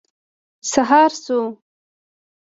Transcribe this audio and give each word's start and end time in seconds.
سهار 0.69 1.11
شو. 1.23 1.39